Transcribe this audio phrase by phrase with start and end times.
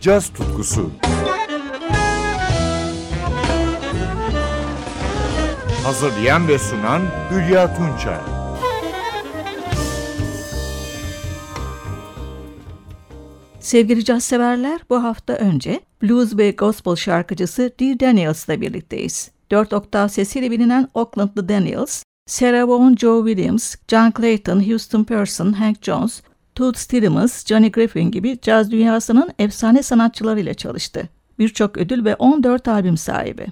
[0.00, 0.90] caz tutkusu.
[5.84, 8.18] Hazırlayan ve sunan Hülya Tunçay.
[13.60, 19.30] Sevgili caz severler, bu hafta önce blues ve gospel şarkıcısı Dee Daniels'la birlikteyiz.
[19.50, 25.82] 4 oktav sesiyle bilinen Oaklandlı Daniels, Sarah Vaughan, Joe Williams, John Clayton, Houston Person, Hank
[25.82, 26.22] Jones,
[26.54, 31.08] Toots Stevens, Johnny Griffin gibi caz dünyasının efsane sanatçılarıyla çalıştı.
[31.38, 33.46] Birçok ödül ve 14 albüm sahibi.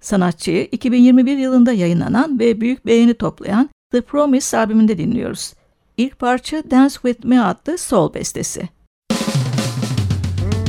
[0.00, 5.52] Sanatçıyı 2021 yılında yayınlanan ve büyük beğeni toplayan The Promise albümünde dinliyoruz.
[5.96, 8.68] İlk parça Dance With Me adlı sol bestesi.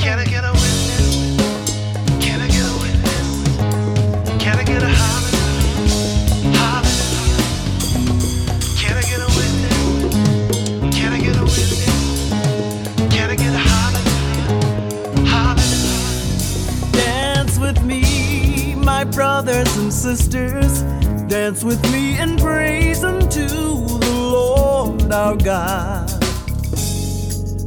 [0.05, 0.48] Can I get a
[19.20, 20.81] brothers and sisters.
[21.27, 26.09] Dance with me and praise unto the Lord our God.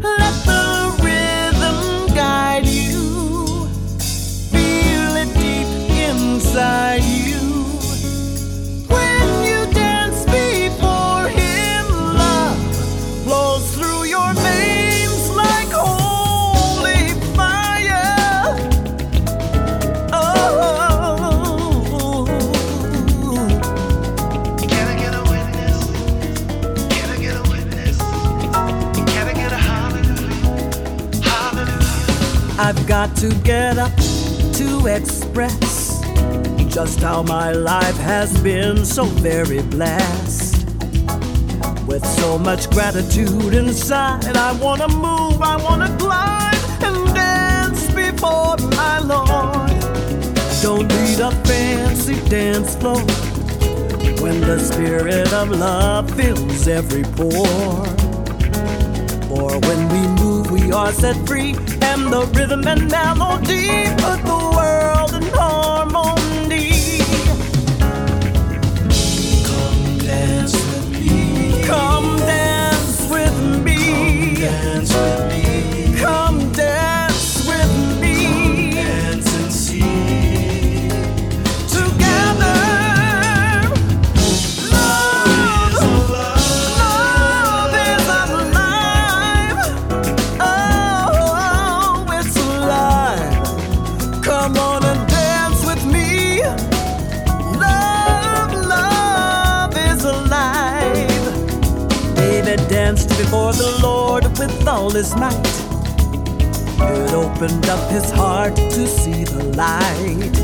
[0.03, 3.69] Let the rhythm guide you.
[4.51, 5.69] Feel it deep
[6.09, 7.12] inside you.
[32.93, 33.97] Got to get up
[34.53, 36.03] to express
[36.69, 40.67] just how my life has been so very blessed.
[41.87, 48.99] With so much gratitude inside, I wanna move, I wanna climb and dance before my
[48.99, 49.71] Lord.
[50.61, 53.01] Don't need a fancy dance floor
[54.21, 57.87] when the spirit of love fills every pore.
[59.29, 60.12] For when we
[60.73, 66.99] are set free, and the rhythm and melody put the world in harmony.
[69.45, 71.65] Come dance with me.
[71.65, 74.37] Come dance with me.
[74.37, 75.42] Come Dance with me.
[102.95, 105.47] Danced before the Lord with all his might.
[106.79, 110.37] It opened up his heart to see the light.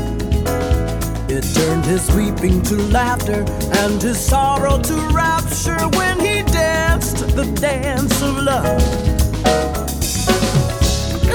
[1.29, 3.45] It turned his weeping to laughter
[3.81, 8.81] and his sorrow to rapture when he danced the dance of love.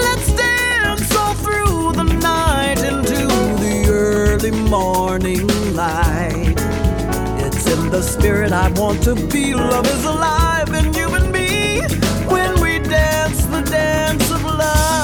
[0.05, 3.27] Let's dance all through the night into
[3.63, 5.64] the early morning
[7.95, 9.55] the spirit I want to be.
[9.55, 11.81] Love is alive in you and me
[12.27, 15.04] when we dance the dance of love.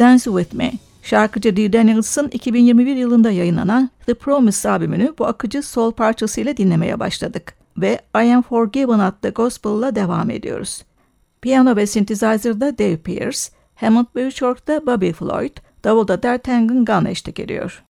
[0.00, 0.72] Dance With Me.
[1.02, 7.54] Şarkıcı Dee Daniels'ın 2021 yılında yayınlanan The Promise albümünü bu akıcı sol parçasıyla dinlemeye başladık
[7.76, 10.84] ve I Am Forgiven adlı gospel'la devam ediyoruz.
[11.42, 13.38] Piyano ve synthesizer'da Dave Pierce,
[13.74, 17.84] Hammond ve Bouchard'da Bobby Floyd, davulda D'Artagnan Gunn eşlik ediyor.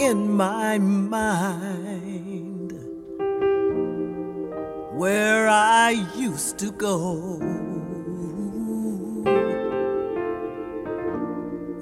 [0.00, 2.72] In my mind
[4.98, 7.40] where I used to go.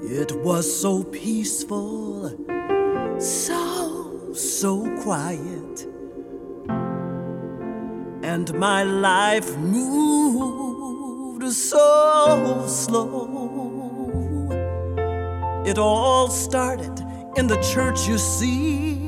[0.03, 2.29] It was so peaceful,
[3.19, 5.87] so, so quiet
[8.33, 14.49] and my life moved so slow.
[15.65, 16.92] It all started
[17.35, 18.99] in the church, you see.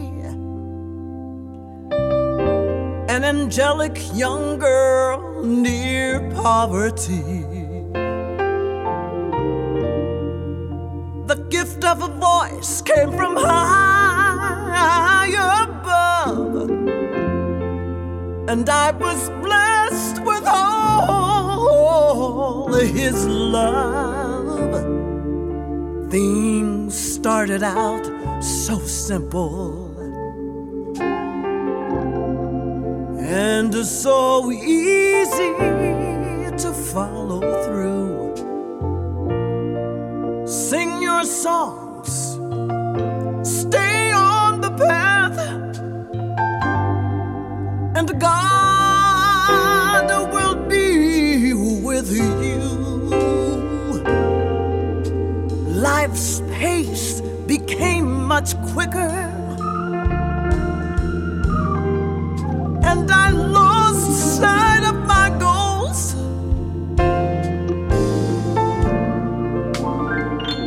[3.07, 7.43] An angelic young girl near poverty.
[11.27, 15.27] The gift of a voice came from high
[15.63, 16.69] above
[18.47, 24.04] and I was blessed with all his love.
[26.09, 28.05] Things started out
[28.41, 29.91] so simple
[33.19, 35.53] and so easy
[36.57, 38.35] to follow through.
[40.47, 41.84] Sing your songs,
[58.75, 59.15] quicker,
[62.83, 66.13] and I lost sight of my goals.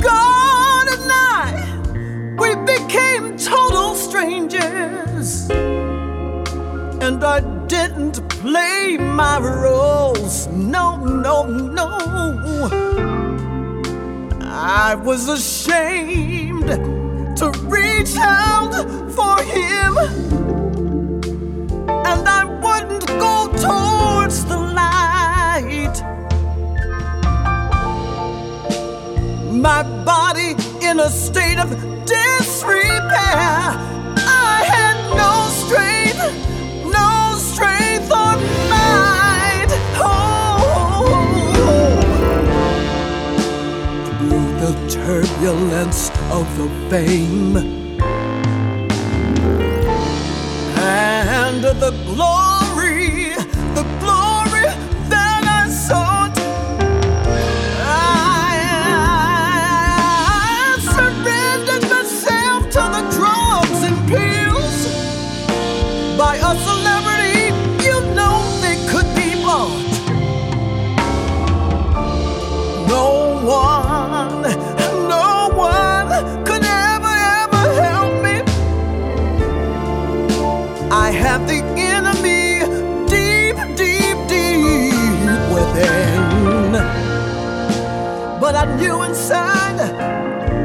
[0.03, 1.45] God and I,
[2.39, 5.51] we became total strangers
[7.05, 10.47] and I didn't play my roles.
[10.47, 11.89] No, no, no.
[14.41, 16.69] I was ashamed
[17.37, 18.73] to reach out
[19.11, 19.97] for him,
[22.07, 25.97] and I wouldn't go towards the light.
[29.53, 31.71] My body in a state of
[32.07, 33.75] disrepair.
[34.17, 36.49] I had no strength
[36.85, 38.37] no strength or
[38.71, 39.71] might.
[40.01, 41.11] Oh,
[44.19, 47.78] through the turbulence of the fame
[51.91, 52.68] the glory,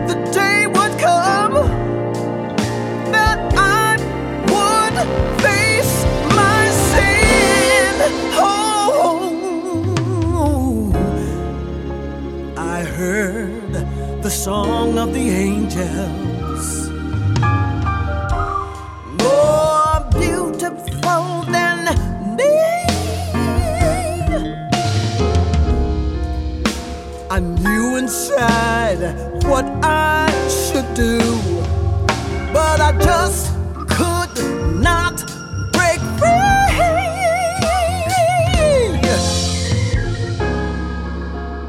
[0.07, 1.53] The day would come
[3.12, 3.98] that I
[4.53, 4.95] would
[5.41, 6.05] face
[6.36, 7.95] my sin.
[8.36, 9.24] Oh,
[12.57, 13.74] I heard
[14.22, 16.33] the song of the angels.
[27.34, 29.02] I knew inside
[29.46, 31.18] what I should do,
[32.54, 33.48] but I just
[33.90, 34.36] could
[34.80, 35.18] not
[35.74, 36.30] break free.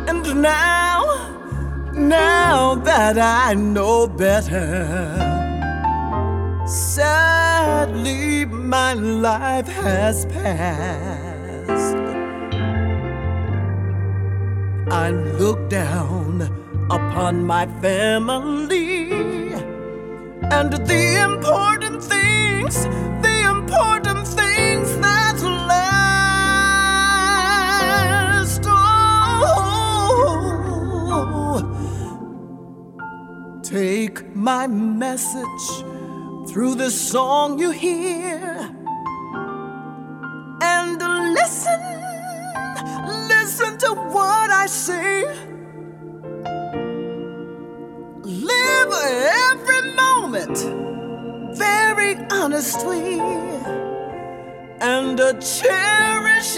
[0.06, 1.00] And now,
[1.94, 5.16] now that I know better,
[6.66, 11.13] sadly my life has passed.
[14.94, 16.40] I look down
[16.88, 19.12] upon my family
[20.56, 22.84] and the important things,
[23.20, 26.22] the important things that last.
[31.16, 31.60] Oh,
[33.64, 35.66] take my message
[36.48, 38.53] through the song you hear
[44.64, 45.26] I see.
[48.22, 48.92] Live
[49.52, 50.56] every moment
[51.54, 53.20] very honestly
[54.80, 56.56] and cherish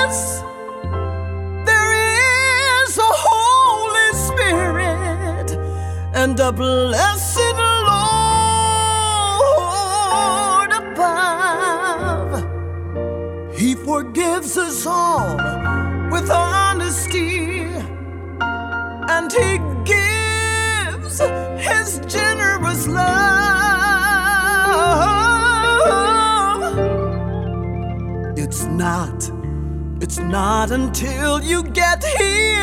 [0.07, 0.17] is,
[1.69, 1.93] there
[2.81, 5.49] is a Holy Spirit
[6.15, 7.22] and a blessed
[14.57, 15.37] us all
[16.11, 17.67] with honesty,
[18.41, 21.21] and He gives
[21.69, 23.63] His generous love.
[28.37, 29.31] It's not,
[30.01, 32.62] it's not until you get here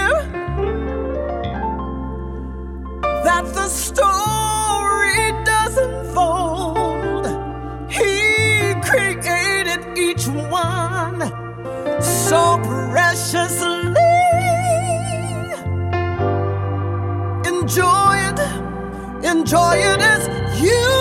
[17.69, 18.39] Enjoy it,
[19.23, 20.98] enjoy it as you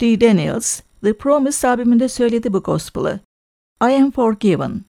[0.00, 3.20] Dee Daniels, The Promise albümünde söyledi bu gospel'ı.
[3.82, 4.80] I Am Forgiven.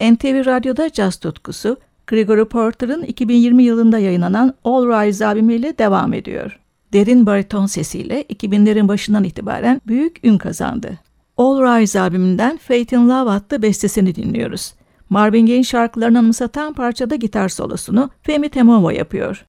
[0.00, 6.60] NTV Radyo'da caz tutkusu, Gregory Porter'ın 2020 yılında yayınlanan All Rise albümüyle devam ediyor.
[6.92, 10.98] Derin bariton sesiyle 2000'lerin başından itibaren büyük ün kazandı.
[11.36, 14.74] All Rise albümünden Faith in Love adlı bestesini dinliyoruz.
[15.08, 19.44] Marvin Gaye şarkılarını anımsatan parçada gitar solosunu Femi Temovo yapıyor.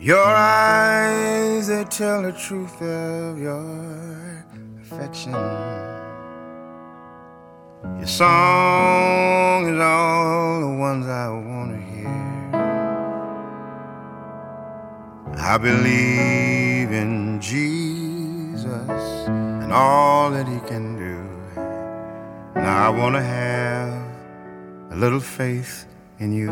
[0.00, 4.44] Your eyes, they tell the truth of your
[4.82, 5.32] affection.
[7.82, 11.53] Your song is all the ones I want
[15.46, 18.64] I believe in Jesus
[19.28, 21.20] and all that he can do.
[22.54, 23.92] Now I want to have
[24.90, 25.86] a little faith
[26.18, 26.46] in you.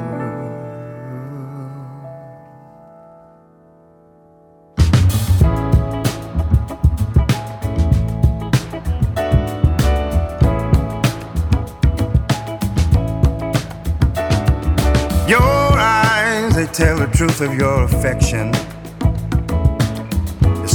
[15.27, 18.53] Your eyes, they tell the truth of your affection.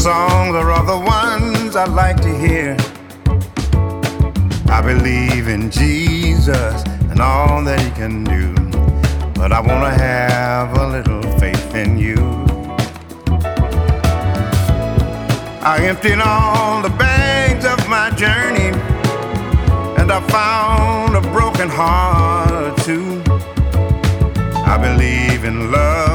[0.08, 2.78] Songs are all the ones I like to hear.
[4.70, 8.54] I believe in Jesus and all that he can do,
[9.34, 12.16] but I want to have a little faith in you.
[15.62, 18.72] I emptied all the bags of my journey,
[20.00, 23.22] and I found a broken heart too.
[24.74, 26.07] I believe in love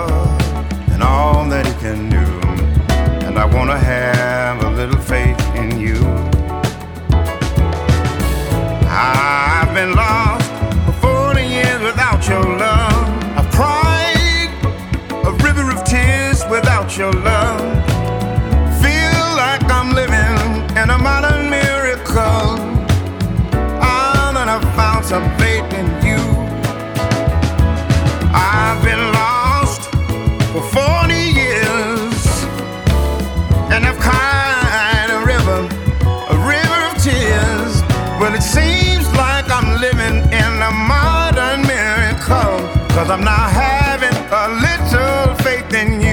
[43.13, 46.12] I'm now having a little faith in you.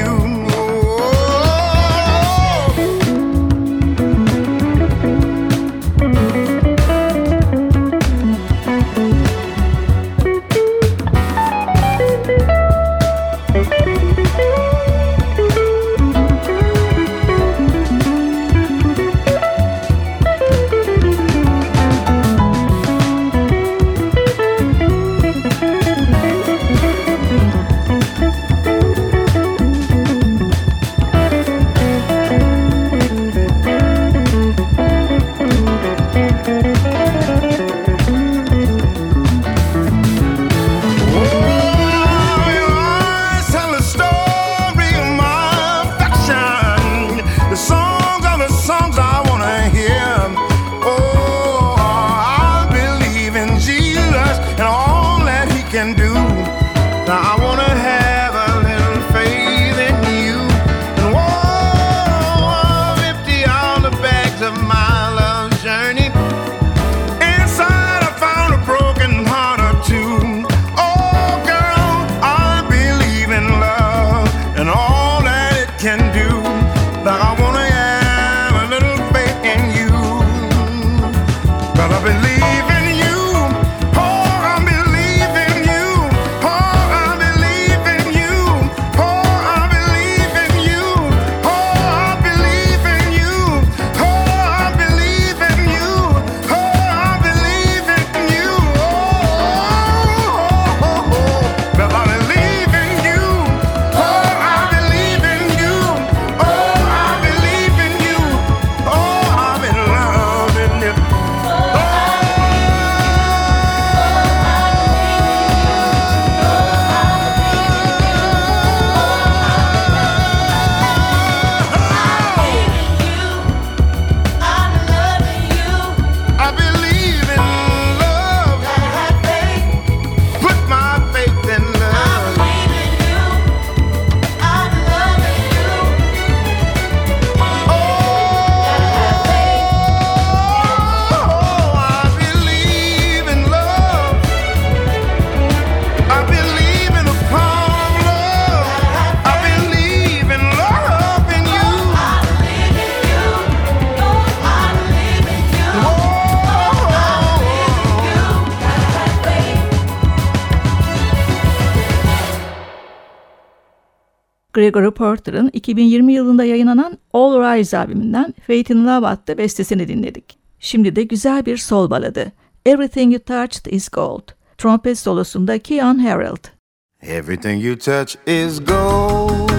[164.72, 170.38] Gregory Porter'ın 2020 yılında yayınlanan All Rise albümünden Faith in Love adlı bestesini dinledik.
[170.60, 172.32] Şimdi de güzel bir sol baladı.
[172.66, 174.30] Everything You Touched Is Gold.
[174.58, 176.60] Trompet solosunda Keon Harold.
[177.02, 179.50] Everything you touch is gold.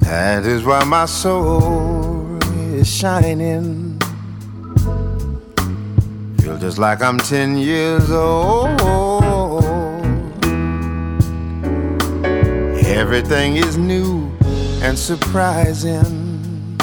[0.00, 2.38] That is why my soul
[2.80, 3.98] is shining.
[6.38, 9.69] Feel just like I'm 10 years old.
[12.90, 14.28] Everything is new
[14.82, 16.76] and surprising.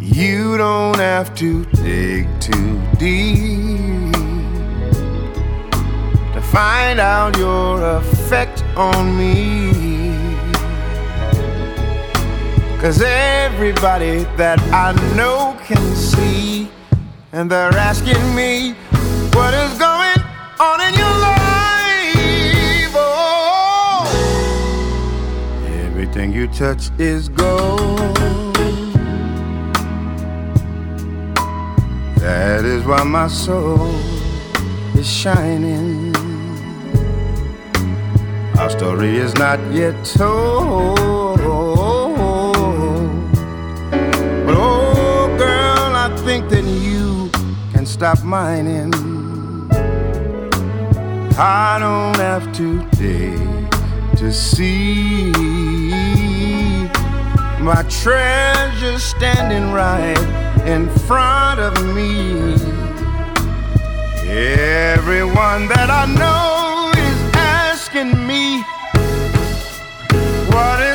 [0.00, 4.12] You don't have to dig too deep
[6.32, 9.70] to find out your effect on me.
[12.80, 16.70] Cause everybody that I know can see,
[17.32, 18.72] and they're asking me
[19.34, 20.20] what is going
[20.58, 21.13] on in your
[26.16, 28.16] everything you touch is gold.
[32.18, 33.92] That is why my soul
[34.94, 36.14] is shining.
[38.58, 41.38] Our story is not yet told.
[44.46, 47.28] But oh, girl, I think that you
[47.72, 48.94] can stop mining.
[51.36, 53.54] I don't have to dig
[54.16, 55.93] to see
[57.64, 60.18] my treasure standing right
[60.66, 62.52] in front of me.
[64.28, 68.60] Everyone that I know is asking me
[70.52, 70.93] what is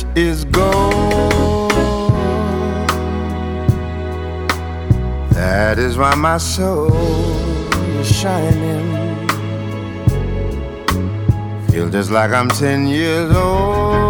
[0.00, 1.70] touch is gold.
[5.32, 6.92] That is why my soul
[8.00, 9.26] is shining.
[11.68, 14.09] Feel just like I'm 10 years old.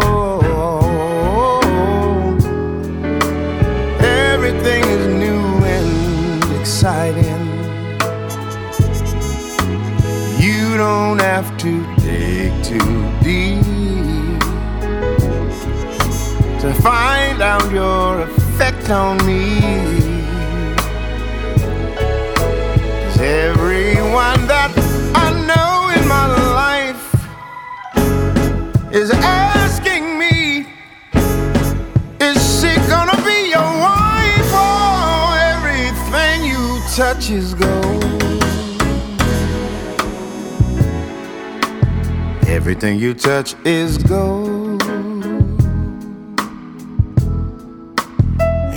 [42.83, 44.81] Everything you touch is gold.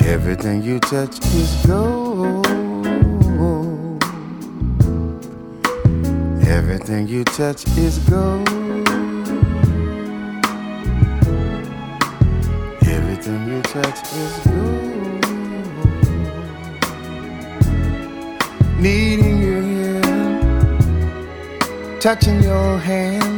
[0.04, 2.46] Everything you touch is gold.
[6.46, 8.46] Everything you touch is gold.
[12.86, 15.24] Everything you touch is gold.
[18.78, 20.02] Needing your hand,
[22.02, 23.34] touching your hand,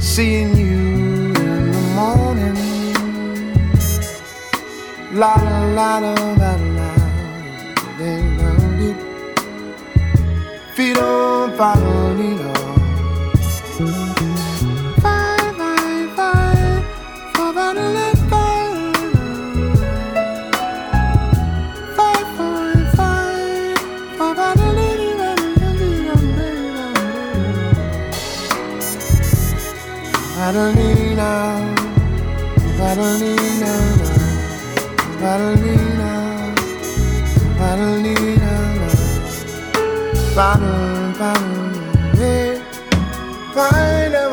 [0.00, 2.56] seeing you in the morning.
[5.12, 6.88] La la la la la la
[7.98, 8.96] They love it
[10.74, 11.48] Fido
[33.08, 33.74] Adelina
[35.24, 36.12] Adelina
[37.58, 37.88] Adelina
[38.36, 38.54] Adelina
[41.22, 42.58] Adelina
[43.54, 44.28] Find a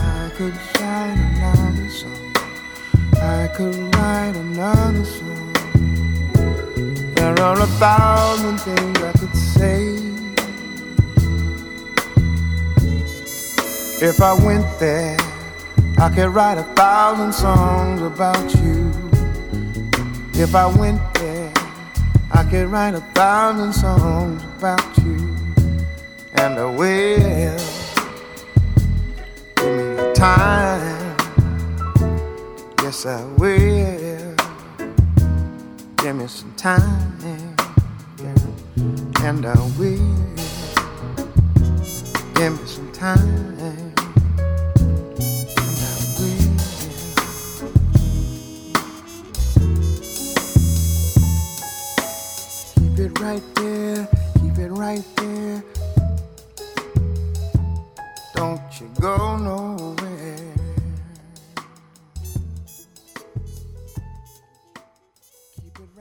[0.00, 2.32] I could write another song
[3.16, 5.52] I could write another song
[7.16, 9.98] There are a thousand things I could say
[14.00, 15.18] If I went there,
[16.00, 18.92] I could write a thousand songs about you.
[20.40, 21.52] If I went there,
[22.30, 25.36] I could write a thousand songs about you.
[26.34, 27.58] And I will.
[29.56, 31.16] Give me the time.
[32.80, 34.36] Yes, I will.
[35.96, 37.18] Give me some time.
[38.22, 39.26] Yeah.
[39.26, 39.98] And I will.
[42.34, 43.87] Give me some time.
[54.78, 55.62] right there.
[58.36, 60.38] Don't you go nowhere.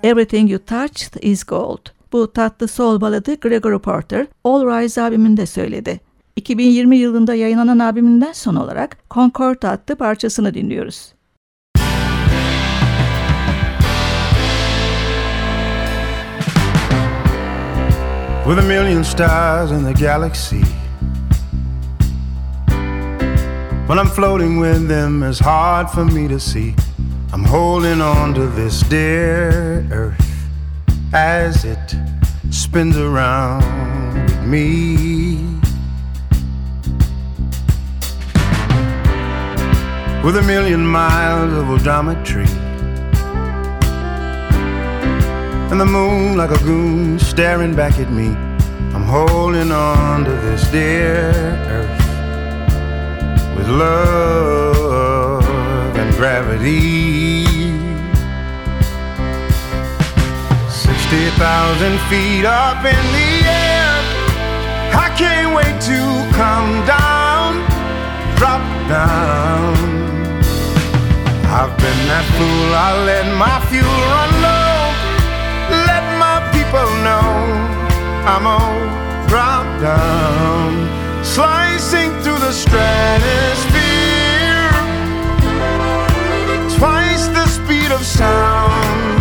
[0.03, 1.79] Everything You Touched Is Gold.
[2.11, 5.99] Bu tatlı sol baladı Gregory Porter, All Rise abiminde söyledi.
[6.35, 11.16] 2020 yılında yayınlanan abiminden son olarak Concord adlı parçasını dinliyoruz.
[18.47, 20.63] With a million stars in the galaxy.
[23.87, 26.73] When I'm floating with them, it's hard for me to see.
[27.33, 30.47] I'm holding on to this dear earth
[31.13, 31.93] as it
[32.49, 33.63] spins around
[34.23, 35.35] with me.
[40.23, 42.47] With a million miles of odometry.
[45.69, 48.29] And the moon like a goon staring back at me.
[48.95, 51.31] I'm holding on to this dear
[51.67, 51.99] earth
[53.55, 55.43] with love
[55.97, 57.45] and gravity.
[60.69, 63.93] 60,000 feet up in the air.
[64.95, 65.99] I can't wait to
[66.33, 67.59] come down,
[68.37, 69.75] drop down.
[71.59, 74.66] I've been that fool, I let my fuel run low.
[77.07, 77.29] Know
[78.33, 78.79] I'm all
[79.31, 80.69] drop down,
[81.23, 84.71] slicing through the stratosphere.
[86.77, 89.19] Twice the speed of sound.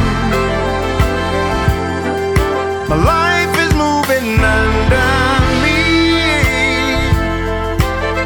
[2.91, 5.11] My life is moving under
[5.65, 5.83] me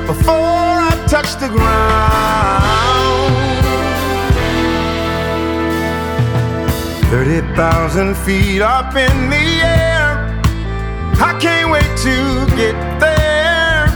[0.07, 2.70] before I touch the ground.
[7.11, 10.31] 30,000 feet up in the air.
[11.21, 13.89] I can't wait to get there.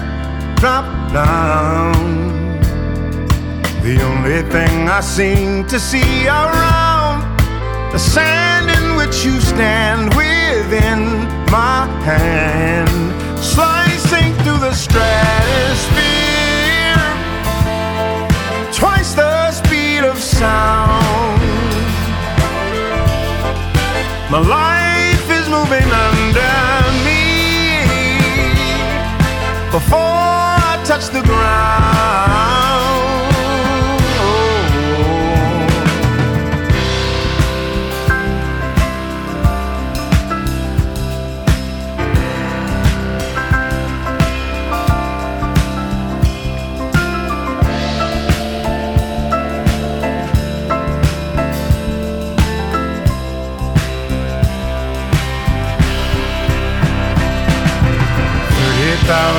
[0.56, 1.94] Drop down.
[3.84, 7.22] The only thing I seem to see around
[7.92, 12.90] the sand in which you stand within my hand,
[13.38, 15.94] slicing through the stratosphere,
[18.72, 21.43] twice the speed of sound.
[24.30, 26.54] My life is moving under
[27.04, 27.84] me
[29.70, 32.53] before I touch the ground.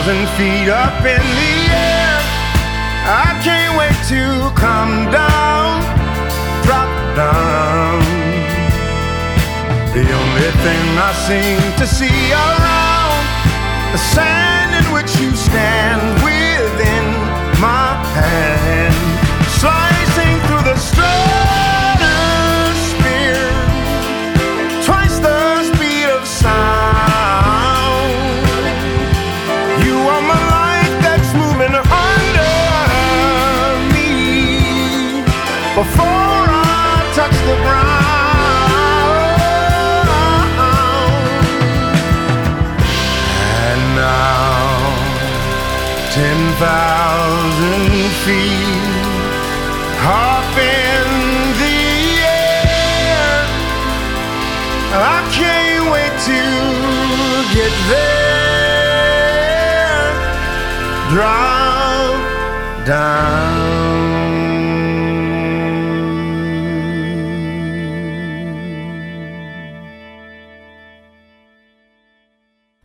[0.06, 2.18] Thousand feet up in the air.
[3.10, 5.82] I can't wait to come down,
[6.64, 8.02] drop down.
[9.94, 13.24] The only thing I seem to see around
[13.94, 17.06] the sand in which you stand within
[17.60, 18.94] my hand,
[19.58, 21.35] slicing through the stratosphere,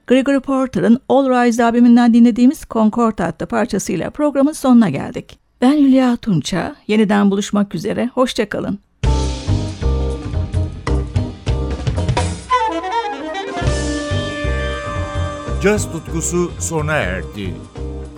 [0.07, 5.39] Gregory Porter'ın All Rise albümünden dinlediğimiz Concord adlı parçasıyla programın sonuna geldik.
[5.61, 6.77] Ben Hülya Tunça.
[6.87, 8.11] Yeniden buluşmak üzere.
[8.15, 8.79] Hoşçakalın.
[15.63, 17.55] Caz tutkusu sona erdi.